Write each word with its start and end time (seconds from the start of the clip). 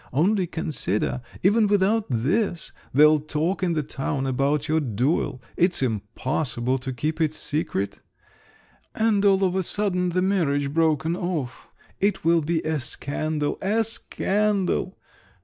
Only 0.11 0.47
consider; 0.47 1.21
even 1.43 1.67
without 1.67 2.07
this, 2.09 2.71
they'll 2.91 3.19
talk 3.19 3.61
in 3.61 3.73
the 3.73 3.83
town 3.83 4.25
about 4.25 4.67
your 4.67 4.79
duel… 4.79 5.43
it's 5.55 5.83
impossible 5.83 6.79
to 6.79 6.91
keep 6.91 7.21
it 7.21 7.35
secret. 7.35 8.01
And 8.95 9.23
all 9.23 9.43
of 9.43 9.55
a 9.55 9.61
sudden, 9.61 10.09
the 10.09 10.23
marriage 10.23 10.73
broken 10.73 11.15
off! 11.15 11.67
It 11.99 12.25
will 12.25 12.41
be 12.41 12.61
a 12.61 12.79
scandal, 12.79 13.59
a 13.61 13.83
scandal! 13.83 14.97